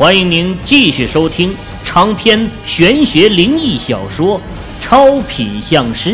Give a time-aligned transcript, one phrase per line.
[0.00, 1.54] 欢迎您继续收听
[1.84, 4.40] 长篇玄学灵异小说
[4.80, 6.12] 《超品相师》，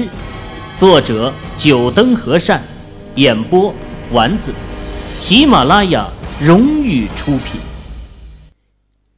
[0.77, 2.61] 作者：九灯和善，
[3.15, 3.73] 演播：
[4.11, 4.53] 丸子，
[5.21, 6.11] 喜马拉雅
[6.43, 7.61] 荣誉出品。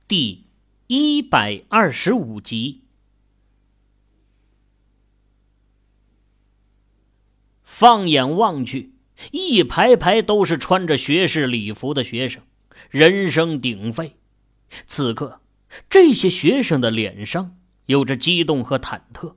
[0.07, 0.45] 第
[0.87, 2.83] 一百二十五集。
[7.65, 8.93] 放眼望去，
[9.31, 12.43] 一排排都是穿着学士礼服的学生，
[12.91, 14.18] 人声鼎沸。
[14.87, 15.41] 此刻，
[15.89, 17.57] 这些学生的脸上
[17.87, 19.35] 有着激动和忐忑。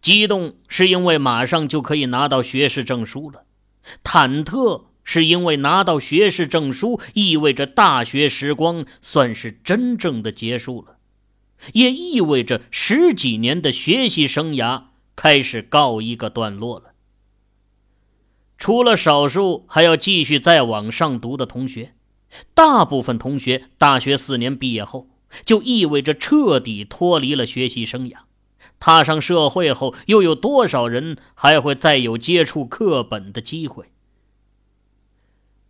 [0.00, 3.44] 激动是因为马上就可以拿到学士证书了，
[4.04, 10.98] 忐忑是因为拿到学士证书意味着大学时光算是真正的结束了，
[11.72, 14.84] 也意味着十几年的学习生涯
[15.16, 16.92] 开始告一个段落了。
[18.58, 21.94] 除了少数还要继续再往上读的同学。
[22.54, 25.08] 大部分同学大学四年毕业后，
[25.44, 28.18] 就意味着彻底脱离了学习生涯。
[28.80, 33.86] 踏上社会后，又有多少人还会再有接触课本的机会？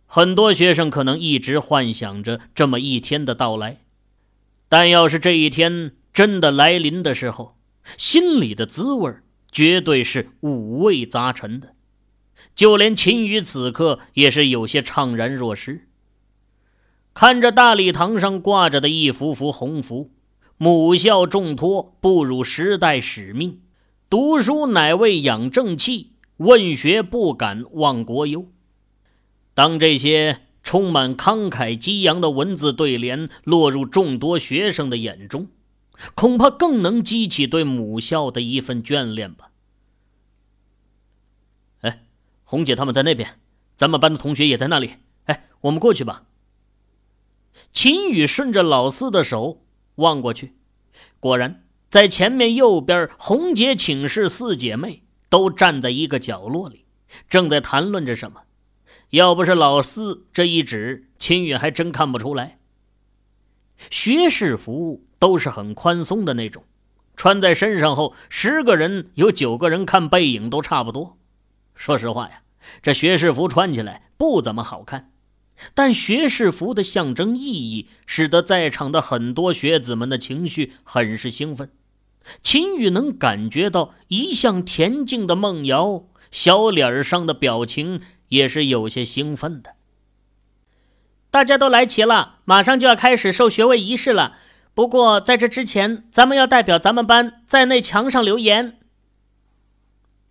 [0.05, 3.81] 很多学生可能一直幻想着这么一天的到来，
[4.67, 7.57] 但要是这一天真的来临的时候，
[7.97, 9.11] 心里的滋味
[9.51, 11.75] 绝对是五味杂陈的。
[12.55, 15.88] 就连秦宇此刻也是有些怅然若失。
[17.19, 20.11] 看着大礼堂上挂着的一幅幅红符
[20.55, 23.59] ，“母校重托，不辱时代使命；
[24.09, 28.45] 读书乃为养正气，问学不敢忘国忧。”
[29.53, 35.49] 当这些充满慷慨激昂的文字对联落入众多学生的眼中，
[36.15, 39.49] 恐怕更能激起对母校的一份眷恋吧。
[41.81, 42.05] 哎，
[42.45, 43.37] 红姐他们在那边，
[43.75, 44.91] 咱们班的同学也在那里。
[45.25, 46.23] 哎，我们过去吧。
[47.73, 49.61] 秦宇顺着老四的手
[49.95, 50.55] 望过去，
[51.19, 56.85] 果然在前面右边，红姐寝室四姐妹都站在一个角落里，
[57.29, 58.41] 正在谈论着什么。
[59.11, 62.57] 要不是老四这一指，秦宇还真看不出来。
[63.89, 66.63] 学士服都是很宽松的那种，
[67.15, 71.17] 穿在身上后，十个人有九个人看背影都差不多。
[71.75, 72.41] 说实话呀，
[72.81, 75.11] 这学士服穿起来不怎么好看。
[75.73, 81.69] 但学士服的象征意义，使得在场的很多学子们的情绪很是兴奋。
[82.43, 89.71] 秦宇能感觉到一向恬静的梦瑶小脸上的表情也是有些兴奋的。
[91.31, 94.37] 大家都来齐了，马上就要开始授学位仪式了。
[94.73, 98.79] 不过在这之前，咱们要代表咱们班在那墙上留言。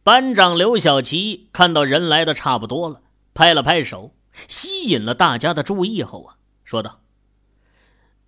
[0.02, 3.02] 班长刘小琪看到人来的差不多了，
[3.34, 4.14] 拍了拍手。
[4.46, 7.00] 吸引了大家的注意后啊，说道：“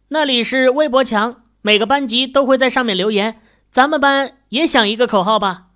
[0.09, 3.41] 那里是微博墙，每个班级都会在上面留言。
[3.71, 5.69] 咱们班也想一个口号吧。”“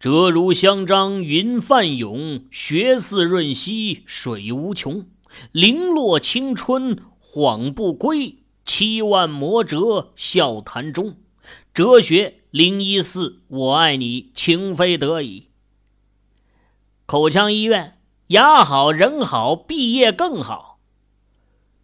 [0.00, 5.06] 折如香樟云泛涌，学似润溪水无穷。
[5.52, 11.16] 零落青春恍不归，七万魔折笑谈中。
[11.72, 15.48] 哲学零一四，我爱你，情非得已。”
[17.12, 20.78] 口腔医院，牙好人好，毕业更好。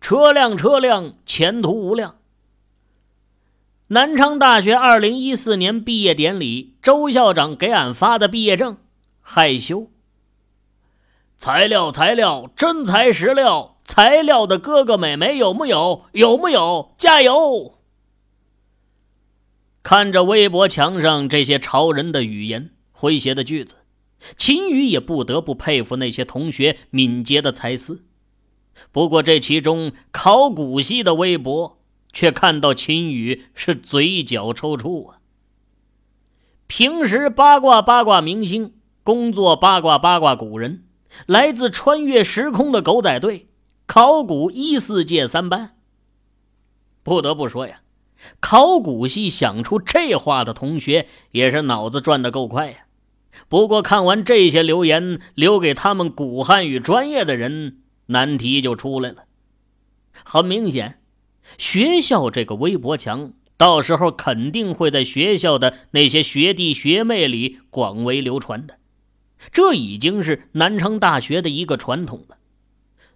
[0.00, 2.16] 车辆车辆，前途无量。
[3.88, 8.78] 南昌大学二零一四年毕业典礼，周校长给俺发的毕业证，
[9.20, 9.88] 害羞。
[11.36, 16.06] 材料材料，真材实料，材料的哥哥妹妹有木有？
[16.12, 16.94] 有木有？
[16.96, 17.74] 加油！
[19.82, 23.74] 看着微博墙上这些潮人的语言，诙谐的句子。
[24.36, 28.04] 秦宇也不得不佩服那些同学敏捷的才思。
[28.92, 31.80] 不过，这其中考古系的微博
[32.12, 35.18] 却看到秦宇是嘴角抽搐啊。
[36.66, 40.84] 平时八卦八卦明星，工作八卦八卦古人，
[41.26, 43.48] 来自穿越时空的狗仔队，
[43.86, 45.76] 考古一四届三班。
[47.02, 47.80] 不得不说呀，
[48.38, 52.78] 考古系想出这话的同学也是脑子转得够快呀。
[53.48, 59.24] 不过，看完这些留言，留给他们古汉语专业的人，难题就出来了。
[60.24, 61.00] 很明显，
[61.56, 68.78] 学校这个微博墙，到时候肯定会在学校的那些学弟学妹里广为流传的。
[69.52, 72.36] 这已经是南昌大学的一个传统了。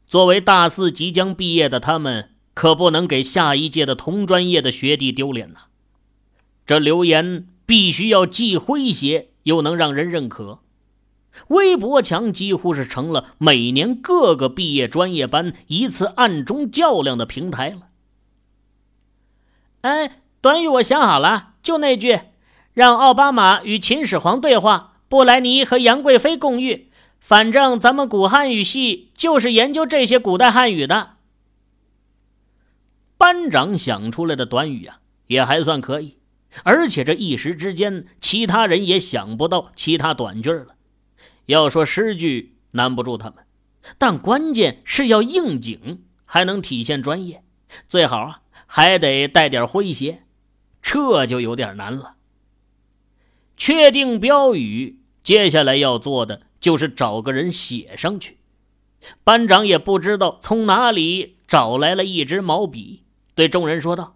[0.06, 5.62] 作为大四即将毕业的他们，可不能给下一届的同专业的学弟丢脸呐。
[6.64, 9.30] 这留言必须要既诙谐。
[9.44, 10.60] 又能让人认可，
[11.48, 17.88] 微博墙几乎是成了每年各个毕业专业班一次暗中较量的平台了。
[19.82, 22.20] 哎，短语我想好了，就那句：
[22.72, 26.90] 让奥巴马与秦始皇对话，布莱尼和杨贵妃共浴。
[27.18, 31.10] 反正咱们古汉语系就是研究这些古代汉语的。
[33.16, 34.98] 班长想出来的短语啊，
[35.28, 36.16] 也还算可以，
[36.64, 40.74] 而且这一时之间，其他人也想不到其他短句了。
[41.46, 43.44] 要说诗句难不住他们，
[43.98, 47.42] 但关键是要应景，还能体现专业，
[47.88, 50.22] 最好啊还得带点诙谐，
[50.80, 52.14] 这就有点难了。
[53.56, 56.42] 确定标语，接下来要做的。
[56.62, 58.38] 就是找个人写上去。
[59.24, 63.02] 班长也不知道从哪里找来了一支毛笔，
[63.34, 64.14] 对众人说道：“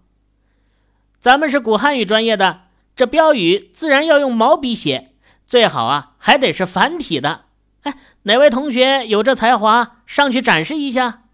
[1.27, 2.61] 咱们是古汉语专业的，
[2.95, 5.11] 这标语自然要用毛笔写，
[5.45, 7.47] 最好啊还得是繁体的。
[7.83, 11.25] 哎，哪位同学有这才华，上去展示一下？”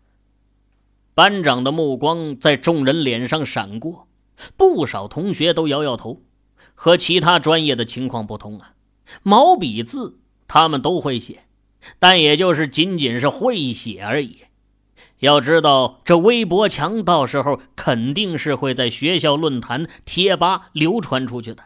[1.12, 4.08] 班长的目光在众人脸上闪过，
[4.56, 6.22] 不少同学都摇摇头。
[6.74, 8.72] 和其他专业的情况不同啊，
[9.22, 10.16] 毛笔字。
[10.48, 11.42] 他们都会写，
[11.98, 14.41] 但也就是仅仅是会写而已。
[15.22, 21.62] 要知道，这微博墙到时候肯定是会在学校论坛、贴吧流传出去的。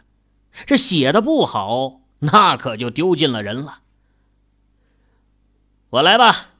[0.67, 3.79] 这写的不好，那可就丢尽了人了。
[5.89, 6.51] 我来吧。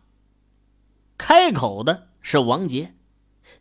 [1.20, 2.96] 开口的是王杰。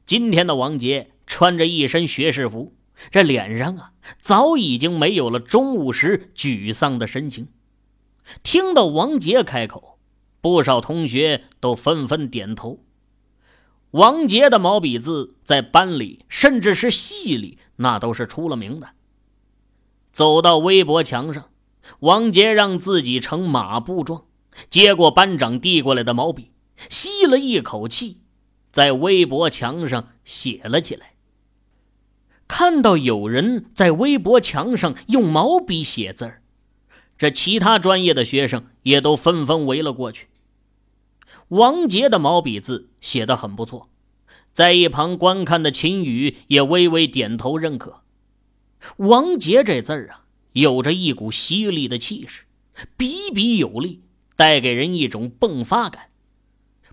[0.07, 2.75] 今天的王杰穿着一身学士服，
[3.11, 7.49] 这脸上啊，早已经没有了中午时沮丧的神情。
[8.43, 9.99] 听到王杰开口，
[10.41, 12.81] 不少同学都纷纷点头。
[13.97, 18.91] 王杰的毛笔字在班里，甚至是系里，那都是出了名的。
[20.13, 21.49] 走到微博墙上，
[22.01, 24.25] 王杰让自己呈马步状，
[24.69, 26.51] 接过班长递过来的毛笔，
[26.91, 28.19] 吸了一口气，
[28.71, 31.15] 在微博墙上写了起来。
[32.47, 36.43] 看到有人在微博墙上用毛笔写字儿。
[37.17, 40.29] 这其他专业的学生也都纷纷围了过去。
[41.49, 43.89] 王杰的毛笔字写得很不错，
[44.53, 48.03] 在一旁观看的秦宇也微微点头认可。
[48.97, 52.43] 王杰这字儿啊，有着一股犀利的气势，
[52.97, 54.03] 笔笔有力，
[54.35, 56.09] 带给人一种迸发感。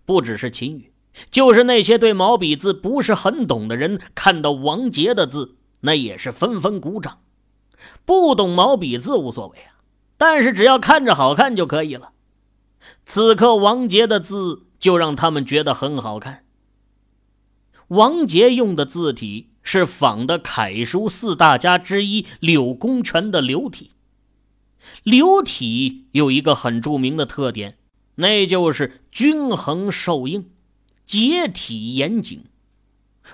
[0.06, 0.92] 不只是秦宇，
[1.32, 7.20] 就是那些对毛笔字不是很懂的人，看到王杰的字，那也是纷纷鼓掌。
[8.06, 9.82] 不懂毛笔字无所谓啊。
[10.16, 12.13] 但是只要看着好看就可以了。
[13.06, 16.46] 此刻王杰的字就让他们觉得很好看。
[17.90, 23.92] 王杰用的字体是仿的楷书四大家之一柳公权的柳体。
[25.04, 27.78] 柳体有一个很著名的特点，
[28.16, 30.50] 那就是均衡受硬，
[31.06, 32.46] 结体严谨。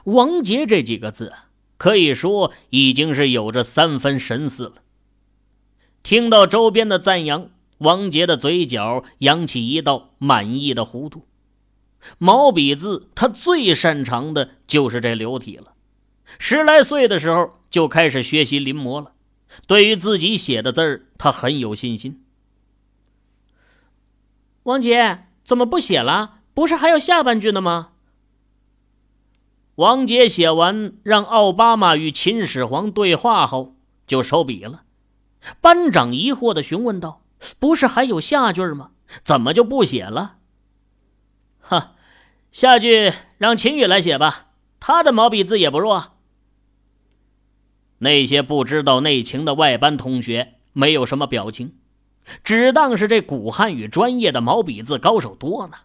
[0.04, 1.34] 王杰这几个字
[1.78, 4.76] 可以说已经是有着三分神似了。
[6.04, 7.50] 听到周边的赞扬，
[7.80, 11.26] 王杰的嘴角扬起一道满意的弧度。
[12.18, 15.74] 毛笔字，他最擅长的就是这流体了。
[16.38, 19.14] 十来岁的时候就开始学习临摹了，
[19.68, 22.24] 对于自己写的字儿，他很有信心。
[24.64, 26.42] 王杰怎么不写了？
[26.54, 27.90] 不是还有下半句呢吗？
[29.76, 34.84] 王杰写完让奥巴马与秦始皇对话后，就收笔了。
[35.62, 37.24] 班长疑惑的询问道
[37.60, 38.92] ：“不是还有下句吗？
[39.24, 40.38] 怎么就不写了
[41.60, 41.96] ？”“哈，
[42.52, 44.48] 下句让秦宇来写吧，
[44.80, 46.14] 他的毛笔字也不弱。”
[48.00, 51.76] 那些不知道内情的外班同学没有什么表情，
[52.44, 55.78] 只当是这古汉语专业的毛笔字高手多呢。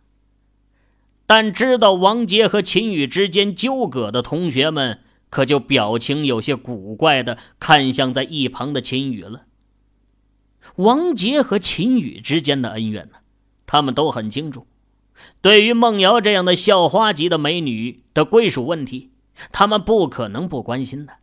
[1.27, 5.01] 但知道王杰和秦宇之间纠葛的同学们。
[5.31, 9.47] 可就表情有些古怪的看向在一旁的秦宇了。
[10.77, 13.19] 王杰和秦宇之间的恩怨呢，
[13.67, 14.67] 他们都很清楚。
[15.41, 19.11] 对于孟瑶这样的校花级的美女的归属问题，
[19.53, 21.15] 他们不可能不关心的。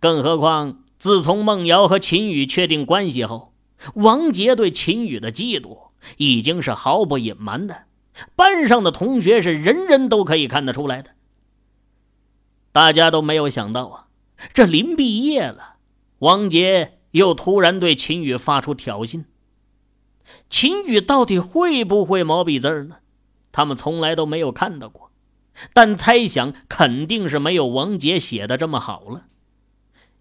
[0.00, 3.52] 更何况，自从孟瑶和秦宇确定关系后，
[3.94, 5.78] 王杰对秦宇的嫉妒
[6.16, 7.84] 已经是毫不隐瞒的，
[8.34, 11.10] 班上的同学是人人都可以看得出来的。
[12.72, 14.06] 大家都没有想到啊，
[14.52, 15.76] 这临毕业了，
[16.18, 19.24] 王杰又突然对秦宇发出挑衅。
[20.50, 22.96] 秦宇到底会不会毛笔字呢？
[23.50, 25.10] 他们从来都没有看到过，
[25.72, 29.26] 但猜想肯定是没有王杰写的这么好了。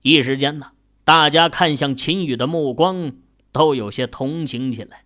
[0.01, 0.71] 一时间呢，
[1.03, 3.11] 大家看向秦宇的目光
[3.51, 5.03] 都有些同情起来。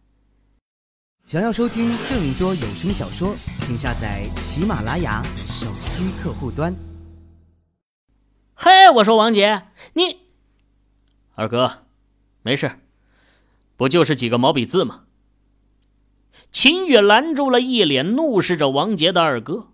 [1.26, 6.76] 想要收听更多有声小说，请下载喜马拉雅手机客户端。
[8.54, 10.18] 嘿，我说王杰，你
[11.34, 11.80] 二哥，
[12.42, 12.72] 没事，
[13.78, 15.04] 不就是几个毛笔字吗？
[16.52, 19.70] 秦宇拦住了一脸怒视着王杰的二哥。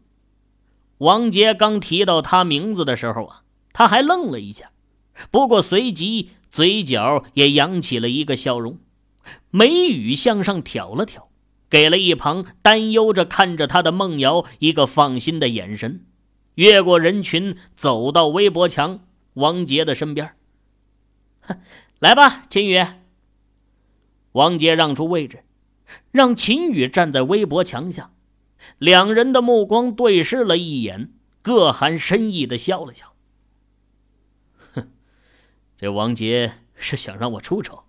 [0.99, 4.71] 王杰刚提到他名字的时候啊，他还愣了一下，
[5.31, 8.77] 不过随即嘴角也扬起了一个笑容，
[9.49, 11.29] 眉宇向上挑了挑。
[11.69, 16.05] 给了一旁担忧着看着他的梦瑶一个放心的眼神，
[16.55, 19.01] 越过人群走到微博墙
[19.33, 20.36] 王杰的身边。
[21.99, 22.85] 来吧，秦宇。
[24.33, 25.43] 王杰让出位置，
[26.11, 28.11] 让秦宇站在微博墙下。
[28.77, 33.13] 两人的目光对视了一眼，各含深意的笑了笑。
[34.73, 34.91] 哼，
[35.77, 37.85] 这王杰是想让我出丑。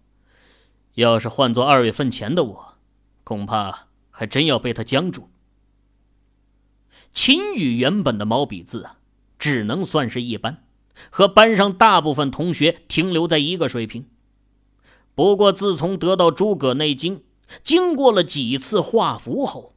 [0.95, 2.79] 要是换做二月份前的我。
[3.25, 5.29] 恐怕还真要被他僵住。
[7.13, 8.99] 秦宇原本的毛笔字啊，
[9.39, 10.65] 只能算是一般，
[11.11, 14.07] 和班上大部分同学停留在一个水平。
[15.15, 17.23] 不过自从得到诸葛内经，
[17.65, 19.75] 经过了几次画符后，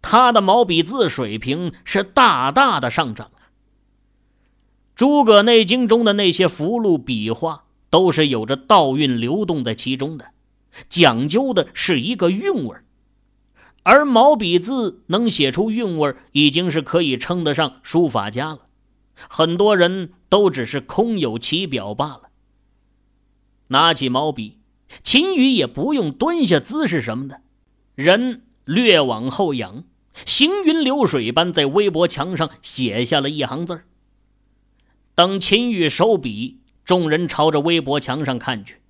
[0.00, 3.54] 他的毛笔字水平是大大的上涨啊。
[4.94, 10.26] 诸葛内经中的那些符箓笔画，都是有着道韵流动在其中的。
[10.88, 12.74] 讲究的是一个韵味
[13.82, 18.60] 而毛笔字能写出韵味已经是可以称得上书法家了。
[19.28, 22.30] 很多人都只是空有其表罢了。
[23.68, 24.58] 拿起毛笔，
[25.02, 27.40] 秦宇也不用蹲下姿势什么的，
[27.94, 29.84] 人略往后仰，
[30.26, 33.82] 行云流水般在微博墙上写下了一行字
[35.14, 38.80] 等秦宇收笔，众人朝着微博墙上看去。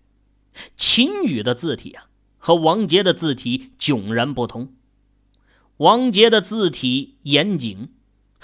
[0.76, 2.06] 秦宇的字体啊，
[2.38, 4.74] 和王杰的字体迥然不同。
[5.78, 7.92] 王杰的字体严谨，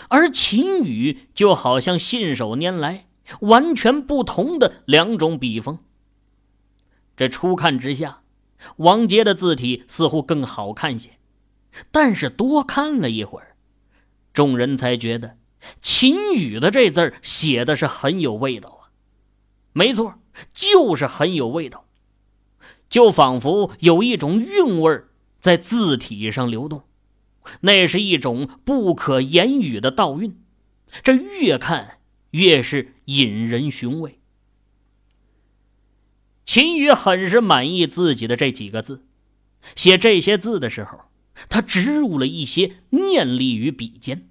[0.09, 3.09] 而秦宇就好像信手拈来，
[3.41, 5.79] 完全不同的两种笔锋。
[7.17, 8.23] 这初看之下，
[8.77, 11.19] 王杰的字体似乎更好看些，
[11.91, 13.57] 但是多看了一会儿，
[14.33, 15.37] 众人才觉得
[15.81, 18.95] 秦宇的这字写的是很有味道啊。
[19.73, 20.15] 没错，
[20.53, 21.85] 就是很有味道。
[22.89, 25.03] 就仿佛有一种韵味
[25.41, 26.85] 在字体上流动，
[27.61, 30.37] 那是一种不可言语的道韵，
[31.03, 31.99] 这越看
[32.31, 34.19] 越是引人寻味。
[36.45, 39.05] 秦宇很是满意自己的这几个字，
[39.75, 41.01] 写这些字的时候，
[41.49, 44.29] 他植入了一些念力于笔尖，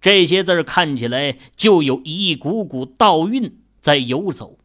[0.00, 4.58] 这些字看起来就有一股股道韵在游走，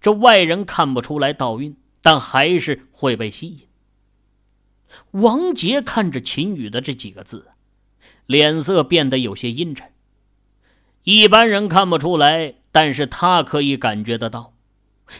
[0.00, 1.76] 这外人看不出来道韵。
[2.02, 3.58] 但还是会被吸引。
[5.12, 7.48] 王杰看着秦宇的这几个字，
[8.26, 9.88] 脸色变得有些阴沉。
[11.04, 14.54] 一般人看不出来，但是他可以感觉得到，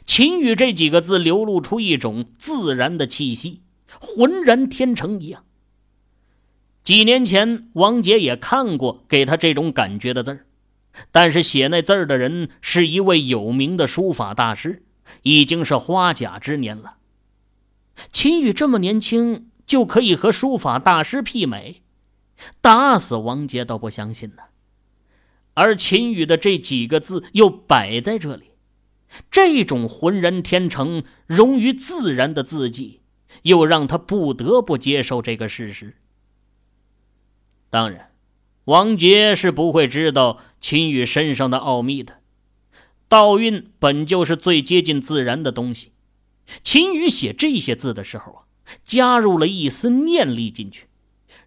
[0.07, 3.63] 秦宇这几个字流露出一种自然的气息，
[4.01, 5.45] 浑然天成一样。
[6.83, 10.47] 几年前，王杰也看过给他这种感觉的字
[11.13, 14.83] 但是写那字的人是一位有名的书法大师。
[15.23, 16.99] 已经是花甲之年了。
[18.13, 21.83] 秦宇这么年轻就可以和书法大师媲美，
[22.61, 24.43] 打死王杰都不相信呢。
[25.55, 28.51] 而秦宇的这几个字又摆在这里，
[29.31, 33.03] 这种浑然天成、融于自然的字迹，
[33.43, 35.95] 又让他不得不接受这个事实。
[37.69, 38.11] 当然，
[38.65, 42.19] 王杰是不会知道秦宇身上的奥秘的。
[43.07, 45.93] 道韵本就是最接近自然的东西，
[46.65, 48.43] 秦宇写这些字的时候啊，
[48.85, 50.87] 加入了一丝念力进去，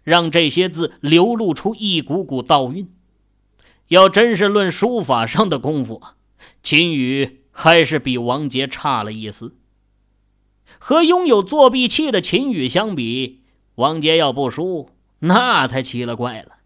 [0.02, 2.92] 让这些字流露出一股股道韵。
[3.88, 6.14] 要真是论书法上的功夫啊，
[6.62, 9.56] 秦宇还是比王杰差了一丝。
[10.78, 13.42] 和拥有作弊器的秦宇相比，
[13.76, 14.90] 王杰要不输，
[15.20, 16.56] 那才奇了怪了。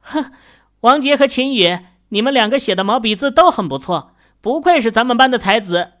[0.00, 0.32] 哼，
[0.80, 1.78] 王杰和秦宇。
[2.12, 5.92] 你们两个写的毛笔字都很不错，不愧是咱们班的才子。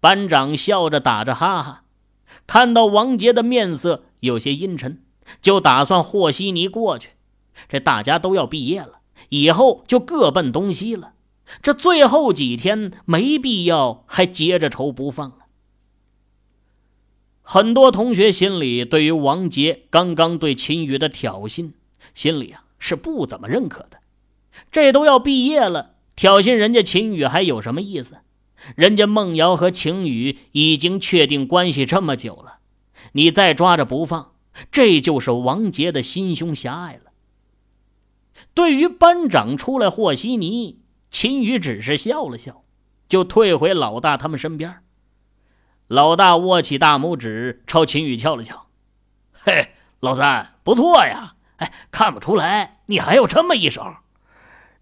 [0.00, 1.84] 班长笑着打着哈哈，
[2.46, 5.02] 看到王杰的面色有些阴沉，
[5.40, 7.10] 就打算和稀泥过去。
[7.68, 11.12] 这大家都要毕业了，以后就各奔东西了。
[11.62, 15.38] 这最后几天没必要还结着仇不放啊！
[17.42, 21.72] 很多同学心里对于王杰刚刚对秦宇的挑衅，
[22.14, 23.98] 心里啊是不怎么认可的。
[24.70, 28.18] 这都要毕业了，挑衅人家秦宇还有什么意思？
[28.76, 32.58] 人家孟瑶和晴雨已经确定关系这么久了，
[33.12, 34.32] 你再抓着不放，
[34.70, 37.10] 这就是王杰的心胸狭隘了。
[38.54, 42.64] 对于班长出来和稀泥，秦宇只是笑了笑，
[43.08, 44.82] 就退回老大他们身边。
[45.86, 48.66] 老大握起大拇指朝秦宇敲了敲
[49.32, 51.34] ：“嘿，老三不错呀！
[51.56, 53.84] 哎，看不出来你还有这么一手。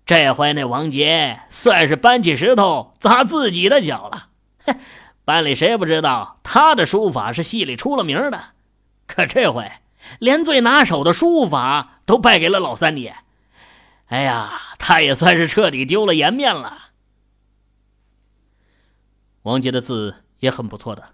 [0.08, 4.30] 这回那王杰算是搬起石头砸自己的脚了。
[4.64, 4.80] 哼，
[5.26, 8.42] 班里谁不知道他的书法是系里出了名的？
[9.06, 9.70] 可这回
[10.18, 13.12] 连最拿手的书法都败给了老三你。”
[14.08, 16.92] 哎呀，他也算是彻底丢了颜面了。
[19.42, 21.10] 王杰的字也很不错的，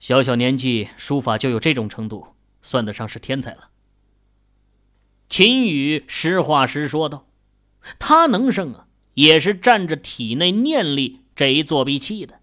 [0.00, 3.68] 小小年纪书法就有这种程度，算得上是天才了。
[5.28, 7.26] 秦宇实话实说道
[7.98, 12.40] ：“他能胜啊，也是占着体内念力这一作弊器的。”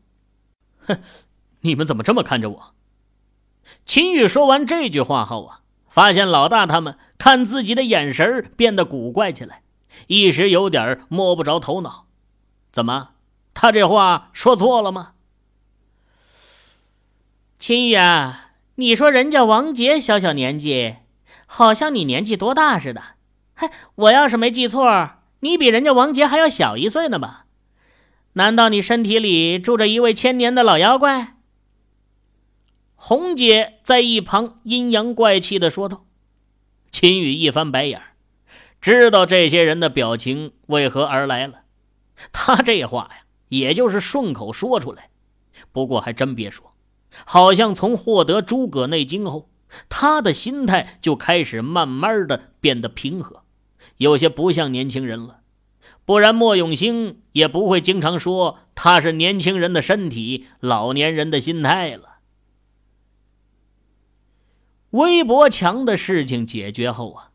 [0.87, 0.99] 哼，
[1.61, 2.73] 你们怎么这么看着我？
[3.85, 9.63] 秦宇说完这句话后啊，发现老大他们看自己的眼神变得古怪起来。
[10.07, 12.05] 一时有点摸不着头脑，
[12.71, 13.11] 怎么？
[13.53, 15.13] 他这话说错了吗？
[17.57, 20.97] 秦宇啊，你说人家王杰小小年纪，
[21.47, 23.01] 好像你年纪多大似的。
[23.53, 24.83] 嗨，我要是没记错，
[25.45, 27.45] 你比人家王杰还要小一岁呢吧？
[28.33, 31.35] 难道你身体里住着一位千年的老妖怪？
[32.95, 36.07] 红姐在一旁阴阳怪气的说道。
[36.89, 38.01] 秦宇一翻白眼。
[38.81, 41.61] 知道这些人的表情为何而来了，
[42.31, 45.11] 他这话呀，也就是顺口说出来。
[45.71, 46.73] 不过还真别说，
[47.23, 49.51] 好像从获得诸葛内经后，
[49.89, 53.43] 他的心态就开始慢慢的变得平和，
[53.97, 55.41] 有些不像年轻人了。
[56.05, 62.17] 不然莫永兴也不会经常说他是年轻人的身体，老年人的心态了。
[64.91, 67.31] 微博墙的事情解决后啊，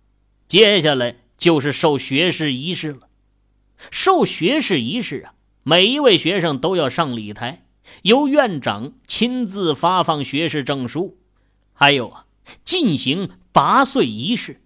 [0.49, 1.17] 接下来。
[1.40, 3.09] 就是授学士仪式了。
[3.90, 7.64] 授学士仪式啊，每一位学生都要上礼台，
[8.03, 11.16] 由院长亲自发放学士证书。
[11.73, 12.27] 还有啊，
[12.62, 14.61] 进行拔穗仪式。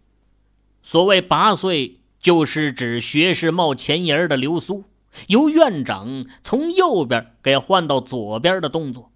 [0.84, 4.84] 所谓拔穗，就是指学士帽前沿的流苏，
[5.26, 9.10] 由院长从右边给换到左边的动作。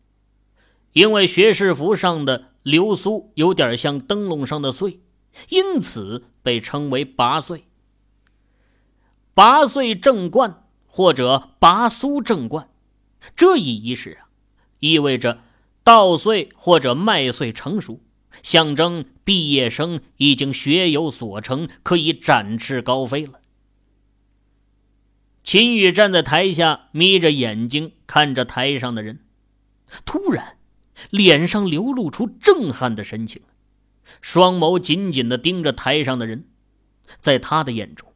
[0.95, 4.99] 因为学士服上的流苏有点像灯笼上的穗。
[5.51, 7.65] 因此被称为拔穗。
[9.35, 12.69] 拔穗正冠或者拔苏正冠，
[13.37, 14.27] 这一仪式啊，
[14.81, 15.39] 意味着
[15.85, 18.01] 稻穗或者麦穗成熟，
[18.43, 23.41] 象征毕业生已经学有所成，可以展翅高飞了。
[25.45, 29.21] 秦宇站在台下，眯着眼睛看着台上的人，
[30.05, 30.57] 突然
[31.11, 33.43] 脸上流露出震撼的神情。
[34.21, 36.47] 双眸紧紧地盯着台上的人，
[37.21, 38.11] 在他的眼中，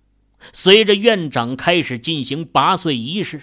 [0.52, 3.42] 随着院长开始进行拔穗仪式，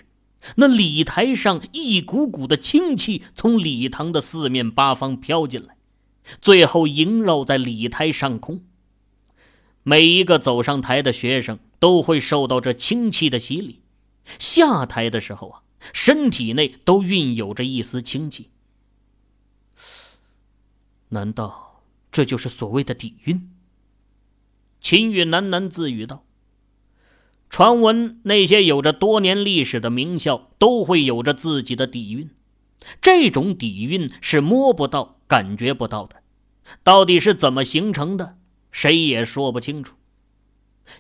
[0.56, 5.76] 那礼台上一股股的清气从礼堂的四面八方飘进来，
[6.42, 8.62] 最后萦绕在礼台上空。
[9.84, 13.80] 每一个走上台的学生都会受到这清气的洗礼，
[14.38, 15.62] 下台的时候啊，
[15.94, 18.50] 身体内都蕴有着一丝清气。
[21.10, 21.84] 难道？
[22.12, 23.52] 这就是所谓的底蕴。
[24.82, 26.24] 秦宇喃喃自语道
[27.52, 32.32] ：“传闻那些有着多年历史的名校都会有着自己的底蕴，
[33.00, 36.19] 这种底蕴是摸不到、感觉不到的。
[36.84, 38.38] 到底是怎么形成的，
[38.72, 39.96] 谁也说不清楚。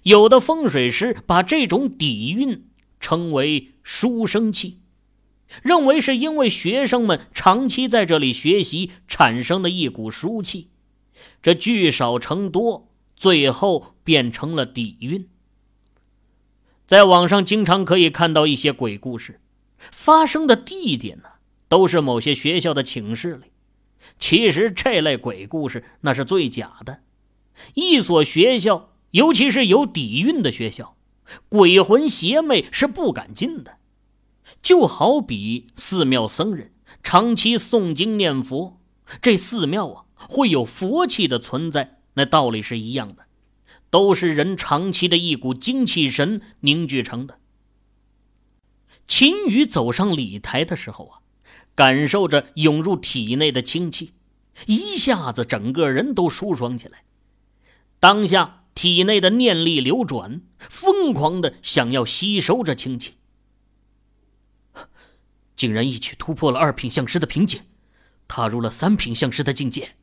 [0.03, 2.67] 有的风水师把这种底蕴
[2.99, 4.79] 称为‘书生气’，
[5.63, 10.69] 认为是因为学生们长期在这里学习产生的一股书气。”
[11.41, 15.27] 这聚少成多，最后变成了底蕴。
[16.87, 19.39] 在网上经常可以看到一些鬼故事，
[19.91, 21.29] 发生的地点呢，
[21.67, 23.51] 都是某些学校的寝室里。
[24.19, 26.99] 其实这类鬼故事那是最假的。
[27.73, 30.95] 一所学校，尤其是有底蕴的学校，
[31.47, 33.77] 鬼魂邪魅是不敢进的。
[34.61, 38.79] 就好比寺庙僧人长期诵经念佛，
[39.21, 40.05] 这寺庙啊。
[40.27, 43.23] 会有佛气的存在，那道理是一样的，
[43.89, 47.39] 都是人长期的一股精气神凝聚成的。
[49.07, 51.18] 秦宇走上礼台的时候啊，
[51.79, 54.11] 感受着涌入体内的清气，
[54.65, 57.05] 一下子整个人都舒爽起来。
[58.01, 63.13] 当下体内的念力流转，疯狂的想要吸收这清气。
[65.55, 67.61] 竟然一举突破了二品相师的瓶颈，
[68.27, 69.95] 踏入了三品相师的境界。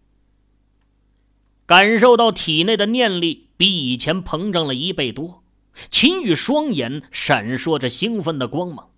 [1.66, 5.44] 感受到体内的念力比以前膨胀了一倍多，
[5.90, 8.92] 秦羽双眼闪烁着兴奋的光芒。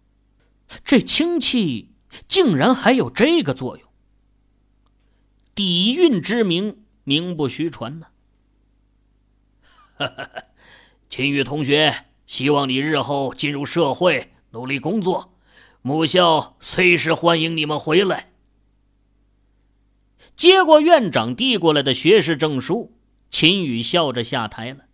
[0.85, 3.89] 这清气竟然还有这个作用，
[5.55, 8.07] 底蕴之名名不虚传呢。
[9.97, 10.31] 哈哈，
[11.11, 15.35] 秦羽同学，希望你日后进入社会，努力工作。
[15.83, 18.31] 母校随时欢迎你们回来。
[20.37, 22.97] 接过院长递过来的学士证书，
[23.31, 24.85] 秦宇笑着下台了。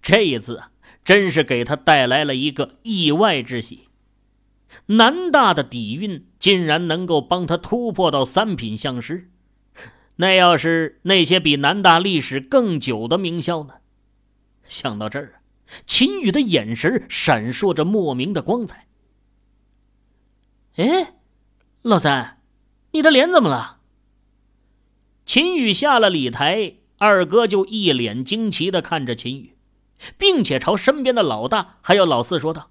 [0.00, 0.70] 这一次啊，
[1.04, 3.87] 真是给他带来了一个意外之喜。
[4.86, 9.30] 南大的底蕴竟然能够帮他突破到三品相师，
[10.16, 13.74] 那要是那些比南大历史更久的名校呢？
[14.66, 15.40] 想到这儿啊，
[15.86, 18.86] 秦宇的眼神闪烁着莫名的光彩。
[20.76, 21.14] 哎，
[21.82, 22.40] 老三，
[22.92, 23.78] 你的脸怎么了？
[25.24, 29.56] 秦宇下了礼台，二哥就一脸惊奇的看着秦宇，
[30.16, 32.70] 并且朝身边的老大还有老四说道：“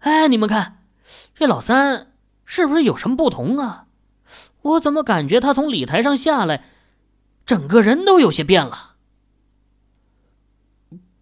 [0.00, 0.85] 哎，你们看，
[1.34, 2.12] 这老三
[2.44, 3.86] 是不是有什么不同啊？
[4.62, 6.64] 我怎么感觉他从礼台上下来，
[7.44, 8.94] 整个人都有些变了？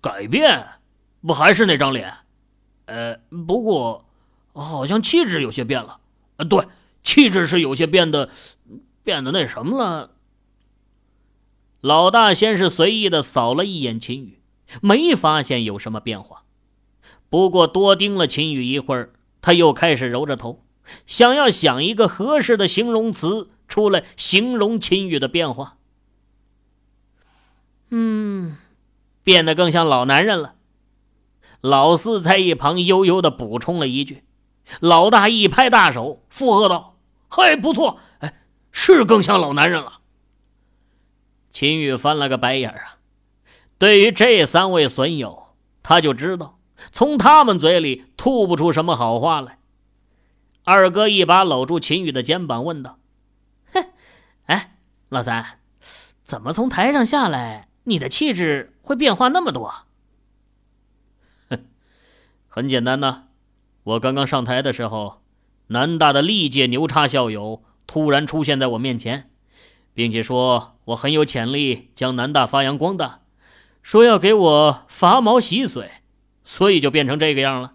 [0.01, 0.67] 改变？
[1.21, 2.13] 不还是那张脸？
[2.87, 4.05] 呃，不过……”
[4.57, 5.99] 好像气质有些变了，
[6.37, 6.69] 啊，对，
[7.03, 8.31] 气质是有些变得，
[9.03, 10.13] 变得那什么了。
[11.81, 14.41] 老大先是随意的扫了一眼秦宇，
[14.81, 16.45] 没发现有什么变化。
[17.29, 19.13] 不过多盯了秦宇一会儿，
[19.45, 20.65] 他又开始揉着头，
[21.07, 25.77] 想要想一个合适的形容词出来形容秦宇的变化。
[27.91, 28.57] 嗯，
[29.23, 30.55] 变得更像老男人了。
[31.61, 34.25] 老四在一旁悠悠的补充了一句。
[34.81, 36.97] 老大一拍大手，附和道
[37.29, 38.41] ：“嘿，不错，哎，
[38.73, 40.01] 是更像老男人了。”
[41.53, 42.97] 秦宇翻了个白眼啊，
[43.77, 45.49] 对于这三位损友，
[45.83, 46.54] 他就知道
[46.93, 49.59] 从他们嘴里吐不出什么好话来。
[50.65, 52.99] 二哥一把搂住秦宇的肩膀，问道
[53.71, 53.87] ：“嘿，
[54.47, 54.77] 哎，
[55.09, 55.59] 老三，
[56.23, 59.75] 怎么从台上下来，你的气质会变化那么多
[61.51, 61.65] ？”“哼，
[62.49, 63.25] 很简单呐。”
[63.85, 65.21] 我刚刚上台的时候，
[65.67, 69.31] 南大的历届牛叉校友突然出现在我面前，
[69.93, 73.21] 并且说我很有潜力将南大发扬光大，
[73.83, 75.91] 说要给我拔毛洗髓，
[76.45, 77.73] 所以就变成这个样了。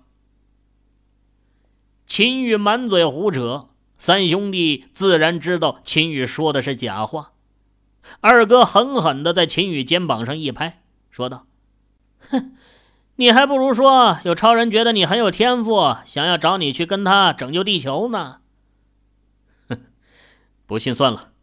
[2.06, 7.34] 秦宇满嘴胡扯，三兄弟自然知道秦宇说的是假话。
[8.22, 11.46] 二哥狠狠的在秦宇肩膀上一拍，说道
[12.30, 12.56] ：“哼。”
[13.20, 18.40] 你还不如说有超人觉得你很有天赋，想要找你去跟他拯救地球呢。
[19.68, 19.78] 哼，
[20.66, 21.34] 不信算了。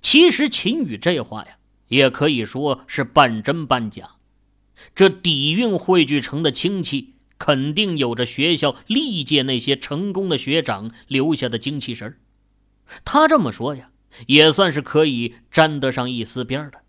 [0.00, 4.13] 其实秦宇这话呀，也可以说是半真半假。
[4.94, 12.16] 这底蕴汇聚成的清气，肯定有着学校历届那些成功的学长留下的精气神
[13.04, 13.90] 他这么说呀，
[14.26, 16.80] 也算是可以沾得上一丝边的。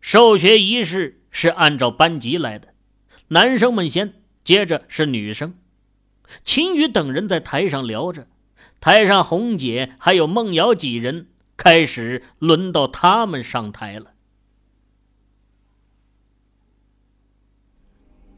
[0.00, 1.16] 授学仪式。
[1.30, 2.68] 是按照班级来的，
[3.28, 5.54] 男生们先，接着是女生。
[6.42, 8.26] 秦宇等人在台上聊着，
[8.80, 14.14] 台上红姐还有孟瑶几人开始轮到他们上台了。